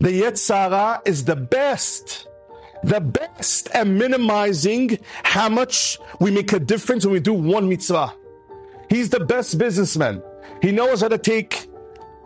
The 0.00 0.22
Yetzer 0.22 0.70
Hara 0.70 1.02
is 1.04 1.24
the 1.24 1.34
best 1.34 2.28
the 2.84 3.00
best 3.00 3.68
at 3.70 3.88
minimizing 3.88 5.00
how 5.24 5.48
much 5.48 5.98
we 6.20 6.30
make 6.30 6.52
a 6.52 6.60
difference 6.60 7.04
when 7.04 7.12
we 7.12 7.18
do 7.18 7.32
one 7.32 7.68
mitzvah. 7.68 8.14
He's 8.88 9.10
the 9.10 9.18
best 9.18 9.58
businessman. 9.58 10.22
He 10.62 10.70
knows 10.70 11.00
how 11.00 11.08
to 11.08 11.18
take 11.18 11.66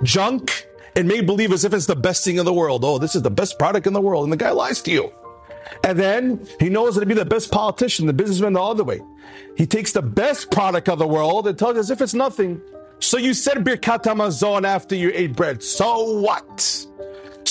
junk 0.03 0.69
and 0.95 1.08
make 1.08 1.24
believe 1.24 1.50
as 1.50 1.64
if 1.64 1.72
it's 1.72 1.87
the 1.87 1.96
best 1.96 2.22
thing 2.27 2.37
in 2.37 2.45
the 2.45 2.53
world. 2.53 2.85
Oh, 2.85 2.98
this 2.98 3.16
is 3.16 3.22
the 3.22 3.30
best 3.30 3.58
product 3.58 3.87
in 3.87 3.95
the 3.95 4.03
world. 4.03 4.25
And 4.25 4.33
the 4.35 4.37
guy 4.37 4.51
lies 4.51 4.83
to 4.83 4.91
you. 4.91 5.11
And 5.83 5.99
then 5.99 6.47
he 6.61 6.69
knows 6.69 6.97
how 6.97 7.01
to 7.01 7.07
be 7.07 7.15
the 7.15 7.25
best 7.25 7.51
politician, 7.51 8.07
the 8.07 8.13
businessman 8.13 8.53
the 8.53 8.63
other 8.63 8.85
way. 8.85 9.01
He 9.57 9.65
takes 9.65 9.93
the 9.93 10.03
best 10.03 10.51
product 10.51 10.91
of 10.91 10.99
the 10.99 11.09
world 11.09 11.49
and 11.49 11.59
tells 11.59 11.79
as 11.79 11.91
if 11.91 12.03
it's 12.03 12.13
nothing. 12.13 12.61
So 12.99 13.17
you 13.17 13.33
said 13.33 13.65
Birkat 13.65 14.03
Hamazon 14.03 14.65
after 14.65 14.95
you 14.95 15.11
ate 15.15 15.35
bread. 15.35 15.63
So 15.63 16.20
what? 16.20 16.87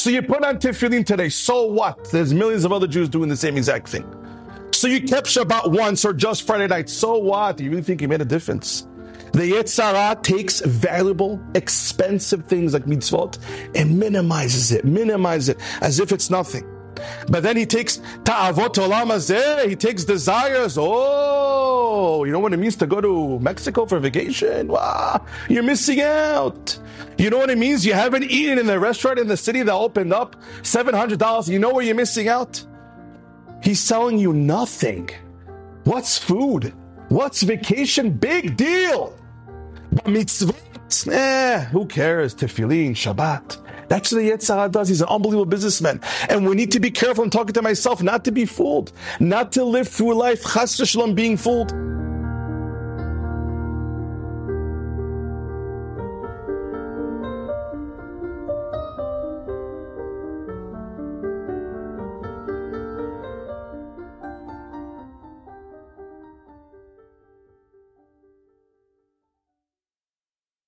So 0.02 0.10
you 0.10 0.24
put 0.24 0.44
on 0.44 0.58
tefillin 0.58 1.06
today. 1.06 1.30
So 1.30 1.66
what? 1.66 2.10
There's 2.12 2.34
millions 2.34 2.66
of 2.66 2.72
other 2.72 2.88
Jews 2.88 3.08
doing 3.08 3.30
the 3.30 3.38
same 3.38 3.56
exact 3.56 3.88
thing. 3.88 4.04
So 4.74 4.88
you 4.88 5.00
kept 5.00 5.28
Shabbat 5.28 5.72
once 5.72 6.04
or 6.04 6.12
just 6.12 6.48
Friday 6.48 6.66
night. 6.66 6.90
So 6.90 7.20
what? 7.20 7.58
Do 7.58 7.64
you 7.64 7.70
really 7.70 7.84
think 7.84 8.02
you 8.02 8.08
made 8.08 8.20
a 8.20 8.26
difference? 8.26 8.88
The 9.34 9.52
Yetzer 9.52 9.94
Hara 9.94 10.20
takes 10.20 10.60
valuable, 10.62 11.40
expensive 11.54 12.48
things 12.48 12.74
like 12.74 12.86
mitzvot 12.86 13.38
and 13.76 14.00
minimizes 14.00 14.72
it, 14.72 14.86
minimizes 14.86 15.50
it 15.50 15.58
as 15.82 16.00
if 16.00 16.12
it's 16.12 16.32
nothing. 16.32 16.68
But 17.28 17.44
then 17.44 17.58
he 17.58 17.66
takes 17.66 17.98
ta'avot 18.24 18.76
olam 18.76 19.68
he 19.68 19.76
takes 19.76 20.04
desires. 20.04 20.78
Oh, 20.80 22.24
you 22.24 22.32
know 22.32 22.40
what 22.40 22.54
it 22.54 22.58
means 22.58 22.76
to 22.78 22.88
go 22.88 23.02
to 23.02 23.40
Mexico 23.40 23.86
for 23.86 24.00
vacation? 24.00 24.68
Wow, 24.68 25.26
you're 25.50 25.64
missing 25.64 26.02
out. 26.02 26.78
You 27.18 27.30
know 27.30 27.38
what 27.38 27.50
it 27.50 27.58
means? 27.58 27.86
You 27.86 27.94
haven't 27.94 28.24
eaten 28.24 28.58
in 28.58 28.66
the 28.66 28.80
restaurant 28.80 29.20
in 29.20 29.28
the 29.28 29.38
city 29.38 29.62
that 29.62 29.74
opened 29.74 30.14
up 30.14 30.36
$700. 30.62 31.50
You 31.50 31.60
know 31.60 31.74
where 31.74 31.84
you're 31.84 31.96
missing 31.96 32.28
out? 32.28 32.64
He's 33.64 33.80
selling 33.80 34.18
you 34.18 34.34
nothing. 34.34 35.10
What's 35.84 36.18
food? 36.18 36.74
What's 37.10 37.44
vacation? 37.44 38.12
Big 38.12 38.58
deal. 38.58 39.16
But 39.92 40.08
eh, 41.08 41.66
who 41.66 41.86
cares? 41.86 42.36
Tefillin, 42.36 42.92
Shabbat. 42.92 43.58
That's 43.88 44.12
what 44.12 44.20
the 44.20 44.30
Yetzer 44.30 44.56
Hara 44.56 44.70
does. 44.70 44.88
He's 44.88 45.02
an 45.02 45.10
unbelievable 45.10 45.46
businessman. 45.46 46.00
And 46.30 46.48
we 46.48 46.56
need 46.56 46.72
to 46.72 46.80
be 46.80 46.92
careful. 46.92 47.24
I'm 47.24 47.30
talking 47.30 47.54
to 47.54 47.62
myself 47.62 48.02
not 48.02 48.24
to 48.26 48.32
be 48.32 48.46
fooled, 48.46 48.92
not 49.20 49.52
to 49.54 49.64
live 49.64 49.88
through 49.88 50.16
life, 50.16 50.44
chas 50.44 50.96
being 51.14 51.36
fooled. 51.38 51.74